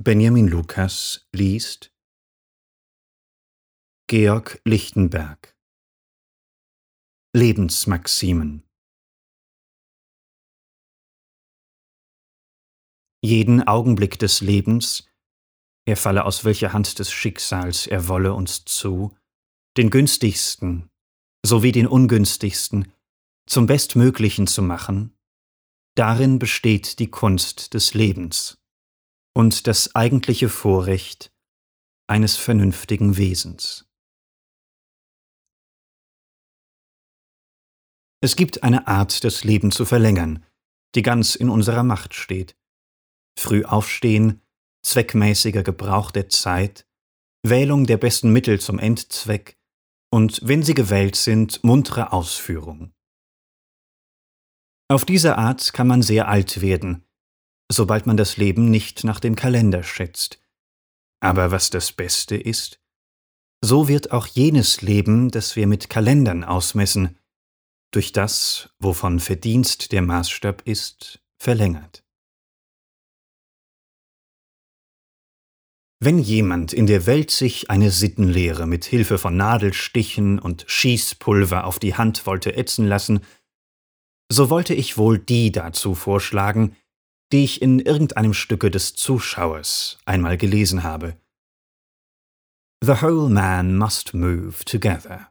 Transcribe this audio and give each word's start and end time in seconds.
Benjamin 0.00 0.46
Lukas 0.46 1.26
liest 1.32 1.92
Georg 4.06 4.60
Lichtenberg. 4.64 5.56
Lebensmaximen. 7.34 8.62
Jeden 13.24 13.66
Augenblick 13.66 14.20
des 14.20 14.40
Lebens, 14.40 15.10
er 15.84 15.96
falle 15.96 16.24
aus 16.24 16.44
welcher 16.44 16.72
Hand 16.72 17.00
des 17.00 17.10
Schicksals, 17.10 17.88
er 17.88 18.06
wolle 18.06 18.34
uns 18.34 18.64
zu, 18.64 19.18
den 19.76 19.90
günstigsten 19.90 20.88
sowie 21.44 21.72
den 21.72 21.88
ungünstigsten 21.88 22.92
zum 23.48 23.66
Bestmöglichen 23.66 24.46
zu 24.46 24.62
machen, 24.62 25.18
darin 25.96 26.38
besteht 26.38 27.00
die 27.00 27.10
Kunst 27.10 27.74
des 27.74 27.94
Lebens 27.94 28.58
und 29.38 29.68
das 29.68 29.94
eigentliche 29.94 30.48
Vorrecht 30.48 31.32
eines 32.08 32.36
vernünftigen 32.36 33.16
Wesens. 33.16 33.88
Es 38.20 38.34
gibt 38.34 38.64
eine 38.64 38.88
Art, 38.88 39.22
das 39.22 39.44
Leben 39.44 39.70
zu 39.70 39.84
verlängern, 39.84 40.44
die 40.96 41.02
ganz 41.02 41.36
in 41.36 41.50
unserer 41.50 41.84
Macht 41.84 42.14
steht. 42.14 42.56
Früh 43.38 43.64
aufstehen, 43.64 44.42
zweckmäßiger 44.84 45.62
Gebrauch 45.62 46.10
der 46.10 46.28
Zeit, 46.28 46.84
Wählung 47.44 47.86
der 47.86 47.98
besten 47.98 48.32
Mittel 48.32 48.58
zum 48.58 48.80
Endzweck 48.80 49.56
und, 50.10 50.40
wenn 50.42 50.64
sie 50.64 50.74
gewählt 50.74 51.14
sind, 51.14 51.62
muntere 51.62 52.12
Ausführung. 52.12 52.92
Auf 54.88 55.04
diese 55.04 55.38
Art 55.38 55.72
kann 55.72 55.86
man 55.86 56.02
sehr 56.02 56.26
alt 56.26 56.60
werden, 56.60 57.07
sobald 57.70 58.06
man 58.06 58.16
das 58.16 58.36
Leben 58.36 58.70
nicht 58.70 59.04
nach 59.04 59.20
dem 59.20 59.36
Kalender 59.36 59.82
schätzt. 59.82 60.40
Aber 61.20 61.50
was 61.50 61.70
das 61.70 61.92
Beste 61.92 62.36
ist, 62.36 62.80
so 63.60 63.88
wird 63.88 64.12
auch 64.12 64.26
jenes 64.26 64.82
Leben, 64.82 65.30
das 65.30 65.56
wir 65.56 65.66
mit 65.66 65.90
Kalendern 65.90 66.44
ausmessen, 66.44 67.18
durch 67.90 68.12
das, 68.12 68.70
wovon 68.78 69.18
Verdienst 69.18 69.92
der 69.92 70.02
Maßstab 70.02 70.62
ist, 70.66 71.20
verlängert. 71.38 72.04
Wenn 76.00 76.18
jemand 76.20 76.72
in 76.72 76.86
der 76.86 77.06
Welt 77.06 77.32
sich 77.32 77.70
eine 77.70 77.90
Sittenlehre 77.90 78.68
mit 78.68 78.84
Hilfe 78.84 79.18
von 79.18 79.36
Nadelstichen 79.36 80.38
und 80.38 80.64
Schießpulver 80.68 81.64
auf 81.64 81.80
die 81.80 81.96
Hand 81.96 82.24
wollte 82.24 82.54
ätzen 82.54 82.86
lassen, 82.86 83.20
so 84.30 84.48
wollte 84.48 84.74
ich 84.74 84.96
wohl 84.96 85.18
die 85.18 85.50
dazu 85.50 85.96
vorschlagen, 85.96 86.76
die 87.32 87.44
ich 87.44 87.62
in 87.62 87.78
irgendeinem 87.78 88.34
Stücke 88.34 88.70
des 88.70 88.94
Zuschauers 88.94 89.98
einmal 90.04 90.36
gelesen 90.36 90.82
habe. 90.82 91.16
The 92.82 93.02
whole 93.02 93.28
man 93.28 93.76
must 93.76 94.14
move 94.14 94.64
together. 94.64 95.30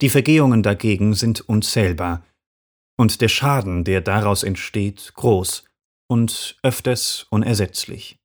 Die 0.00 0.10
Vergehungen 0.10 0.62
dagegen 0.62 1.14
sind 1.14 1.40
unzählbar 1.42 2.26
und 2.98 3.20
der 3.20 3.28
Schaden, 3.28 3.84
der 3.84 4.00
daraus 4.00 4.42
entsteht, 4.42 5.12
groß 5.14 5.64
und 6.08 6.58
öfters 6.62 7.26
unersetzlich. 7.30 8.18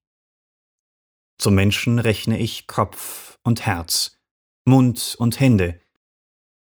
Zum 1.40 1.54
Menschen 1.54 2.00
rechne 2.00 2.40
ich 2.40 2.66
Kopf 2.66 3.38
und 3.44 3.66
Herz, 3.66 4.18
Mund 4.66 5.16
und 5.20 5.40
Hände, 5.40 5.80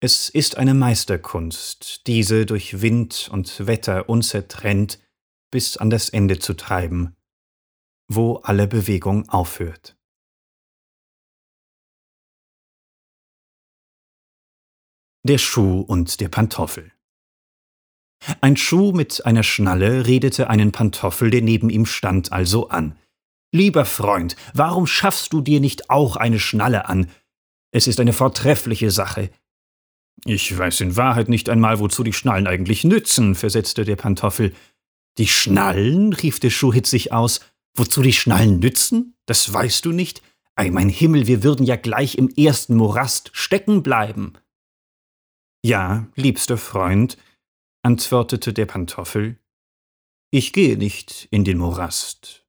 es 0.05 0.28
ist 0.28 0.56
eine 0.56 0.75
Meisterkunst, 0.75 2.08
diese 2.08 2.45
durch 2.45 2.83
Wind 2.83 3.28
und 3.31 3.69
Wetter 3.69 4.09
unzertrennt 4.09 4.98
bis 5.53 5.77
an 5.77 5.91
das 5.91 6.09
Ende 6.09 6.41
zu 6.41 6.55
treiben, 6.55 7.14
wo 8.09 8.39
alle 8.39 8.67
Bewegung 8.67 9.28
aufhört. 9.28 9.97
Der 15.22 15.38
Schuh 15.38 15.82
und 15.82 16.19
der 16.19 16.28
Pantoffel 16.31 16.91
Ein 18.41 18.56
Schuh 18.56 18.91
mit 18.91 19.25
einer 19.25 19.44
Schnalle 19.44 20.09
redete 20.09 20.50
einen 20.50 20.72
Pantoffel, 20.72 21.31
der 21.31 21.43
neben 21.43 21.71
ihm 21.71 21.87
stand, 21.87 22.32
also 22.32 22.71
an. 22.71 22.99
Lieber 23.53 23.84
Freund, 23.84 24.34
warum 24.53 24.88
schaffst 24.88 25.32
du 25.32 25.43
dir 25.43 25.60
nicht 25.60 25.91
auch 25.91 26.16
eine 26.16 26.41
Schnalle 26.41 26.87
an? 26.88 27.09
Es 27.71 27.87
ist 27.87 28.00
eine 28.00 28.12
vortreffliche 28.12 28.91
Sache. 28.91 29.31
Ich 30.25 30.56
weiß 30.56 30.81
in 30.83 30.97
Wahrheit 30.97 31.28
nicht 31.28 31.49
einmal, 31.49 31.81
wozu 31.81 32.03
die 32.03 32.12
Schnallen 32.12 32.47
eigentlich 32.47 32.84
nützen, 32.84 33.34
versetzte 33.34 33.84
der 33.84 33.97
Pantoffel. 33.97 34.55
Die 35.19 35.27
Schnallen? 35.27 36.12
rief 36.12 36.41
der 36.41 36.50
Schuh 36.50 36.73
hitzig 36.73 37.12
aus. 37.12 37.41
Wozu 37.75 38.03
die 38.03 38.12
Schnallen 38.12 38.61
nützen? 38.61 39.17
Das 39.27 39.53
weißt 39.53 39.84
du 39.84 39.93
nicht? 39.93 40.23
Ei, 40.55 40.71
mein 40.71 40.89
Himmel, 40.89 41.27
wir 41.27 41.43
würden 41.43 41.65
ja 41.65 41.77
gleich 41.77 42.17
im 42.17 42.28
ersten 42.28 42.77
Morast 42.77 43.31
stecken 43.33 43.83
bleiben. 43.83 44.34
Ja, 45.65 46.09
liebster 46.15 46.59
Freund, 46.59 47.17
antwortete 47.83 48.53
der 48.53 48.67
Pantoffel, 48.67 49.39
ich 50.34 50.53
gehe 50.53 50.79
nicht 50.79 51.29
in 51.31 51.44
den 51.44 51.59
Morast. 51.59 52.41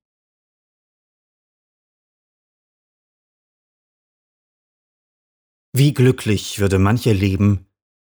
Wie 5.75 5.91
glücklich 5.91 6.59
würde 6.59 6.77
mancher 6.77 7.15
leben, 7.15 7.65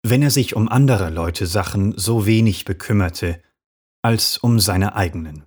wenn 0.02 0.24
er 0.24 0.32
sich 0.32 0.56
um 0.56 0.68
anderer 0.68 1.12
Leute 1.12 1.46
Sachen 1.46 1.96
so 1.96 2.26
wenig 2.26 2.66
bekümmerte, 2.66 3.44
als 4.02 4.40
um 4.40 4.60
seine 4.60 4.96
eigenen. 4.96 5.44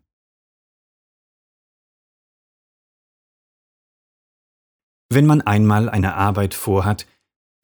Wenn 5.12 5.26
man 5.26 5.40
einmal 5.40 5.88
eine 5.88 6.14
Arbeit 6.14 6.54
vorhat, 6.54 7.08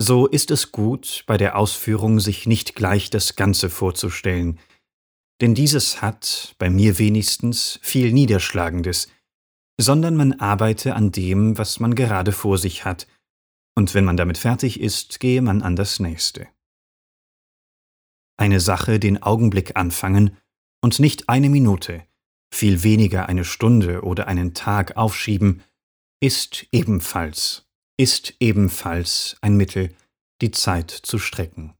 so 0.00 0.26
ist 0.26 0.50
es 0.50 0.72
gut, 0.72 1.22
bei 1.28 1.36
der 1.36 1.56
Ausführung 1.56 2.18
sich 2.18 2.46
nicht 2.46 2.74
gleich 2.74 3.10
das 3.10 3.36
Ganze 3.36 3.70
vorzustellen, 3.70 4.58
denn 5.40 5.54
dieses 5.54 6.02
hat, 6.02 6.56
bei 6.58 6.68
mir 6.68 6.98
wenigstens, 6.98 7.78
viel 7.80 8.12
Niederschlagendes, 8.12 9.06
sondern 9.80 10.16
man 10.16 10.32
arbeite 10.40 10.96
an 10.96 11.12
dem, 11.12 11.58
was 11.58 11.78
man 11.78 11.94
gerade 11.94 12.32
vor 12.32 12.58
sich 12.58 12.84
hat, 12.84 13.06
und 13.74 13.94
wenn 13.94 14.04
man 14.04 14.16
damit 14.16 14.38
fertig 14.38 14.80
ist, 14.80 15.20
gehe 15.20 15.42
man 15.42 15.62
an 15.62 15.76
das 15.76 16.00
nächste. 16.00 16.48
Eine 18.36 18.60
Sache 18.60 18.98
den 18.98 19.22
Augenblick 19.22 19.76
anfangen 19.76 20.36
und 20.82 20.98
nicht 20.98 21.28
eine 21.28 21.48
Minute, 21.48 22.04
viel 22.52 22.82
weniger 22.82 23.28
eine 23.28 23.44
Stunde 23.44 24.02
oder 24.02 24.26
einen 24.26 24.54
Tag 24.54 24.96
aufschieben, 24.96 25.62
ist 26.20 26.66
ebenfalls, 26.72 27.66
ist 27.96 28.34
ebenfalls 28.40 29.36
ein 29.40 29.56
Mittel, 29.56 29.94
die 30.40 30.50
Zeit 30.50 30.90
zu 30.90 31.18
strecken. 31.18 31.74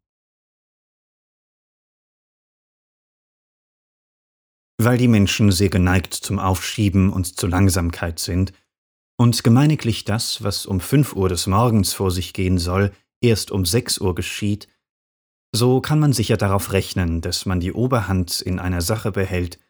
Weil 4.79 4.99
die 4.99 5.09
Menschen 5.09 5.53
sehr 5.53 5.69
geneigt 5.69 6.15
zum 6.15 6.39
Aufschieben 6.39 7.13
und 7.13 7.37
zur 7.39 7.51
Langsamkeit 7.51 8.19
sind 8.19 8.53
und 9.23 9.45
gemeiniglich 9.45 10.03
das, 10.03 10.43
was 10.43 10.67
um 10.67 10.81
fünf 10.81 11.15
Uhr 11.15 11.29
des 11.29 11.47
Morgens 11.47 11.93
vor 11.93 12.11
sich 12.11 12.33
gehen 12.33 12.59
soll, 12.59 12.93
erst 13.21 13.53
um 13.53 13.65
sechs 13.65 13.99
Uhr 13.99 14.17
geschieht, 14.17 14.67
so 15.55 15.81
kann 15.81 16.01
man 16.01 16.13
sicher 16.13 16.37
darauf 16.37 16.73
rechnen, 16.73 17.21
dass 17.21 17.47
man 17.47 17.61
die 17.61 17.73
Oberhand 17.73 18.41
in 18.41 18.59
einer 18.59 18.81
Sache 18.81 19.13
behält, 19.13 19.61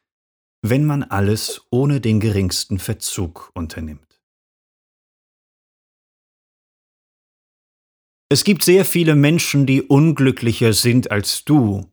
wenn 0.62 0.86
man 0.86 1.02
alles 1.02 1.66
ohne 1.68 2.00
den 2.00 2.18
geringsten 2.18 2.78
Verzug 2.78 3.50
unternimmt. 3.52 4.22
Es 8.30 8.44
gibt 8.44 8.64
sehr 8.64 8.86
viele 8.86 9.14
Menschen, 9.14 9.66
die 9.66 9.82
unglücklicher 9.82 10.72
sind 10.72 11.10
als 11.10 11.44
du. 11.44 11.92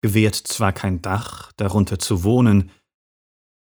Gewährt 0.00 0.34
zwar 0.34 0.72
kein 0.72 1.02
Dach, 1.02 1.52
darunter 1.52 2.00
zu 2.00 2.24
wohnen, 2.24 2.72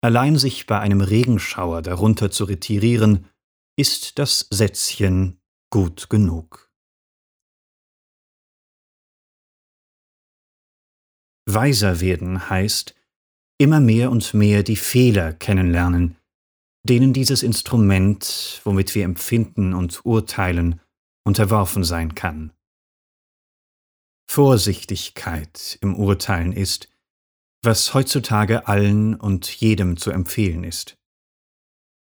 allein 0.04 0.38
sich 0.38 0.68
bei 0.68 0.80
einem 0.80 1.00
Regenschauer 1.00 1.82
darunter 1.82 2.30
zu 2.30 2.44
retirieren, 2.44 3.30
ist 3.78 4.20
das 4.20 4.48
Sätzchen 4.50 5.40
gut 5.72 6.10
genug. 6.10 6.70
Weiser 11.46 12.02
werden 12.02 12.50
heißt, 12.50 12.96
immer 13.58 13.80
mehr 13.80 14.12
und 14.12 14.34
mehr 14.34 14.64
die 14.64 14.76
Fehler 14.76 15.34
kennenlernen, 15.34 16.18
denen 16.84 17.14
dieses 17.14 17.42
Instrument, 17.42 18.62
womit 18.66 18.96
wir 18.96 19.06
empfinden 19.06 19.74
und 19.74 20.06
urteilen, 20.06 20.82
unterworfen 21.26 21.86
sein 21.86 22.14
kann. 22.14 22.52
Vorsichtigkeit 24.30 25.78
im 25.82 25.96
Urteilen 25.96 26.52
ist, 26.52 26.93
was 27.64 27.94
heutzutage 27.94 28.68
allen 28.68 29.16
und 29.16 29.50
jedem 29.50 29.96
zu 29.98 30.12
empfehlen 30.12 30.64
ist. 30.64 30.98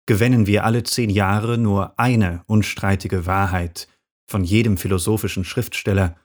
Gewinnen 0.06 0.46
wir 0.46 0.64
alle 0.64 0.84
zehn 0.84 1.10
Jahre 1.10 1.58
nur 1.58 1.98
eine 1.98 2.44
unstreitige 2.46 3.26
Wahrheit 3.26 3.88
von 4.28 4.44
jedem 4.44 4.76
philosophischen 4.76 5.44
Schriftsteller, 5.44 6.16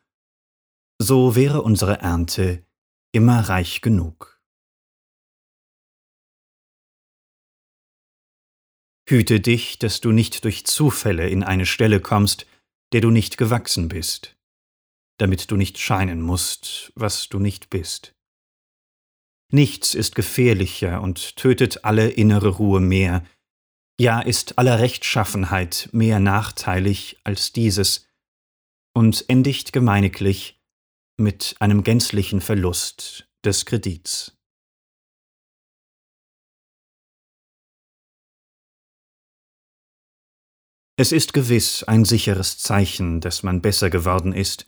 so 1.02 1.36
wäre 1.36 1.64
unsere 1.64 2.00
Ernte 2.00 2.64
immer 3.12 3.42
reich 3.50 3.82
genug. 3.82 4.40
Hüte 9.08 9.40
dich, 9.40 9.78
dass 9.78 10.02
du 10.02 10.12
nicht 10.12 10.44
durch 10.46 10.66
Zufälle 10.66 11.30
in 11.30 11.44
eine 11.44 11.66
Stelle 11.66 12.00
kommst, 12.00 12.48
der 12.92 13.02
du 13.02 13.12
nicht 13.12 13.38
gewachsen 13.38 13.88
bist, 13.88 14.36
damit 15.20 15.52
du 15.52 15.58
nicht 15.58 15.78
scheinen 15.78 16.22
musst, 16.22 16.92
was 16.96 17.30
du 17.30 17.40
nicht 17.40 17.70
bist. 17.70 18.15
Nichts 19.56 19.94
ist 19.94 20.16
gefährlicher 20.16 21.02
und 21.02 21.38
tötet 21.38 21.86
alle 21.86 22.10
innere 22.10 22.50
Ruhe 22.50 22.82
mehr, 22.82 23.26
ja 23.98 24.20
ist 24.20 24.60
aller 24.60 24.80
Rechtschaffenheit 24.80 25.88
mehr 25.94 26.20
nachteilig 26.20 27.22
als 27.24 27.54
dieses 27.54 28.06
und 28.94 29.30
endigt 29.30 29.72
gemeiniglich 29.72 30.62
mit 31.16 31.56
einem 31.62 31.86
gänzlichen 31.86 32.42
Verlust 32.42 33.30
des 33.46 33.66
Kredits. 33.66 34.38
Es 40.98 41.14
ist 41.14 41.32
gewiss 41.32 41.84
ein 41.84 42.04
sicheres 42.04 42.58
Zeichen, 42.58 43.22
dass 43.22 43.42
man 43.42 43.62
besser 43.62 43.90
geworden 43.90 44.34
ist, 44.34 44.68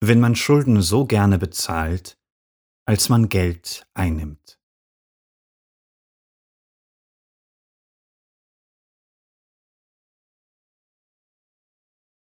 wenn 0.00 0.18
man 0.18 0.34
Schulden 0.34 0.80
so 0.80 1.04
gerne 1.04 1.38
bezahlt, 1.38 2.17
als 2.88 3.10
man 3.10 3.28
Geld 3.28 3.86
einnimmt. 3.92 4.58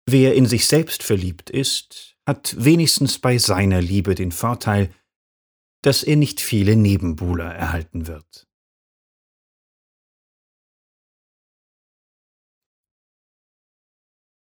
Wer 0.08 0.36
in 0.36 0.46
sich 0.46 0.68
selbst 0.68 1.02
verliebt 1.02 1.50
ist, 1.50 2.16
hat 2.24 2.54
wenigstens 2.56 3.18
bei 3.18 3.38
seiner 3.38 3.80
Liebe 3.80 4.14
den 4.14 4.30
Vorteil, 4.30 4.94
dass 5.82 6.04
er 6.04 6.14
nicht 6.14 6.40
viele 6.40 6.76
Nebenbuhler 6.76 7.52
erhalten 7.52 8.06
wird. 8.06 8.46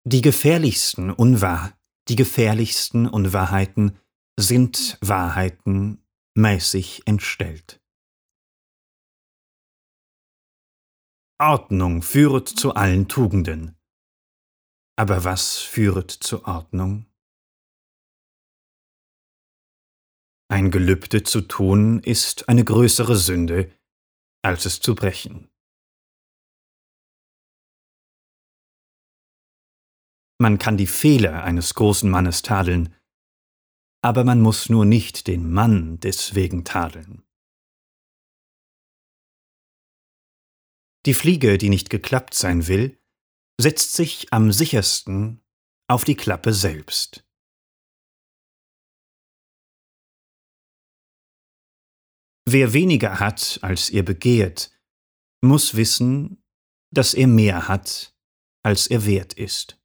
Die 0.03 0.21
gefährlichsten 0.21 1.09
Unwahr, 1.09 1.79
die 2.09 2.17
gefährlichsten 2.17 3.07
Unwahrheiten 3.07 3.97
sind 4.37 4.97
Wahrheiten 5.01 6.05
mäßig 6.37 7.07
entstellt. 7.07 7.81
Ordnung 11.39 12.01
führet 12.01 12.47
zu 12.47 12.75
allen 12.75 13.07
Tugenden. 13.07 13.77
Aber 14.97 15.23
was 15.23 15.59
führet 15.59 16.11
zur 16.11 16.47
Ordnung? 16.47 17.05
Ein 20.47 20.71
Gelübde 20.71 21.23
zu 21.23 21.41
tun 21.41 21.99
ist 22.01 22.47
eine 22.47 22.63
größere 22.63 23.17
Sünde, 23.17 23.71
als 24.43 24.65
es 24.65 24.79
zu 24.79 24.95
brechen. 24.95 25.49
Man 30.39 30.57
kann 30.57 30.77
die 30.77 30.87
Fehler 30.87 31.43
eines 31.43 31.73
großen 31.73 32.09
Mannes 32.09 32.41
tadeln, 32.41 32.93
aber 34.05 34.23
man 34.23 34.39
muss 34.39 34.69
nur 34.69 34.85
nicht 34.85 35.25
den 35.25 35.51
Mann 35.51 35.99
deswegen 35.99 36.63
tadeln. 36.63 37.23
Die 41.07 41.15
Fliege, 41.15 41.57
die 41.57 41.69
nicht 41.69 41.89
geklappt 41.89 42.35
sein 42.35 42.67
will, 42.67 43.01
setzt 43.59 43.93
sich 43.93 44.31
am 44.31 44.51
sichersten 44.51 45.43
auf 45.87 46.03
die 46.03 46.13
Klappe 46.15 46.53
selbst. 46.53 47.27
Wer 52.47 52.73
weniger 52.73 53.19
hat, 53.19 53.57
als 53.63 53.89
er 53.89 54.03
begehrt, 54.03 54.69
muss 55.41 55.75
wissen, 55.75 56.43
dass 56.91 57.15
er 57.15 57.25
mehr 57.25 57.67
hat, 57.67 58.15
als 58.61 58.85
er 58.85 59.07
wert 59.07 59.33
ist. 59.33 59.83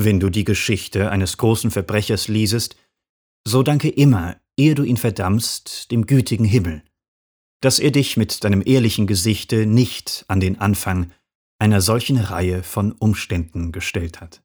Wenn 0.00 0.20
du 0.20 0.30
die 0.30 0.44
Geschichte 0.44 1.10
eines 1.10 1.38
großen 1.38 1.72
Verbrechers 1.72 2.28
liesest, 2.28 2.76
so 3.44 3.64
danke 3.64 3.88
immer, 3.88 4.40
ehe 4.56 4.76
du 4.76 4.84
ihn 4.84 4.96
verdammst, 4.96 5.90
dem 5.90 6.06
gütigen 6.06 6.44
Himmel, 6.44 6.84
dass 7.60 7.80
er 7.80 7.90
dich 7.90 8.16
mit 8.16 8.44
deinem 8.44 8.62
ehrlichen 8.64 9.08
Gesichte 9.08 9.66
nicht 9.66 10.24
an 10.28 10.38
den 10.38 10.60
Anfang 10.60 11.10
einer 11.58 11.80
solchen 11.80 12.16
Reihe 12.16 12.62
von 12.62 12.92
Umständen 12.92 13.72
gestellt 13.72 14.20
hat. 14.20 14.40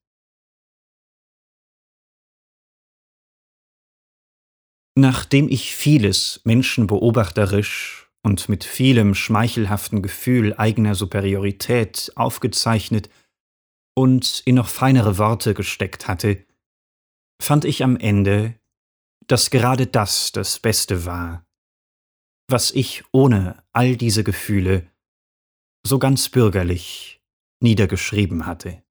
Nachdem 4.95 5.49
ich 5.49 5.75
vieles 5.75 6.41
menschenbeobachterisch 6.45 8.09
und 8.23 8.49
mit 8.49 8.63
vielem 8.63 9.13
schmeichelhaften 9.13 10.01
Gefühl 10.01 10.55
eigener 10.55 10.95
Superiorität 10.95 12.11
aufgezeichnet 12.15 13.11
und 13.95 14.41
in 14.45 14.55
noch 14.55 14.67
feinere 14.67 15.17
Worte 15.17 15.53
gesteckt 15.53 16.07
hatte, 16.07 16.45
fand 17.41 17.65
ich 17.65 17.83
am 17.83 17.97
Ende, 17.97 18.59
dass 19.27 19.49
gerade 19.49 19.87
das 19.87 20.31
das 20.31 20.59
Beste 20.59 21.05
war, 21.05 21.45
was 22.49 22.71
ich 22.71 23.03
ohne 23.11 23.63
all 23.71 23.95
diese 23.95 24.23
Gefühle 24.23 24.89
so 25.85 25.99
ganz 25.99 26.29
bürgerlich 26.29 27.21
niedergeschrieben 27.61 28.45
hatte. 28.45 28.82